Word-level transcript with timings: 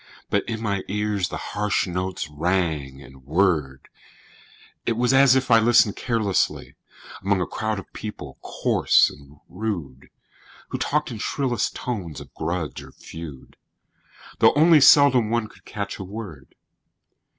But 0.31 0.43
in 0.49 0.61
my 0.63 0.81
ears 0.87 1.29
the 1.29 1.37
harsh 1.37 1.85
notes 1.85 2.27
rang 2.27 3.03
and 3.03 3.23
whirred; 3.23 3.87
It 4.83 4.93
was 4.97 5.13
as 5.13 5.35
if 5.35 5.51
I 5.51 5.59
listened 5.59 5.95
carelessly 5.95 6.73
Among 7.21 7.39
a 7.39 7.45
crowd 7.45 7.77
of 7.77 7.93
people 7.93 8.39
coarse 8.41 9.11
and 9.11 9.37
rude, 9.47 10.09
Who 10.69 10.79
talked 10.79 11.11
in 11.11 11.19
shrillest 11.19 11.75
tones 11.75 12.19
of 12.19 12.33
grudge 12.33 12.81
or 12.81 12.91
feud, 12.91 13.57
Though 14.39 14.53
only 14.55 14.81
seldom 14.81 15.29
one 15.29 15.47
could 15.47 15.65
catch 15.65 15.99
a 15.99 16.03
word. 16.03 16.55